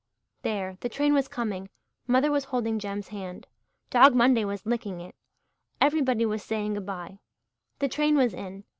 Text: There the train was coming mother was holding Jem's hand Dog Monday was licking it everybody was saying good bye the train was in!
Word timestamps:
There 0.41 0.77
the 0.79 0.89
train 0.89 1.13
was 1.13 1.27
coming 1.27 1.69
mother 2.07 2.31
was 2.31 2.45
holding 2.45 2.79
Jem's 2.79 3.09
hand 3.09 3.45
Dog 3.91 4.15
Monday 4.15 4.43
was 4.43 4.65
licking 4.65 4.99
it 4.99 5.13
everybody 5.79 6.25
was 6.25 6.41
saying 6.41 6.73
good 6.73 6.87
bye 6.87 7.19
the 7.77 7.87
train 7.87 8.15
was 8.15 8.33
in! 8.33 8.63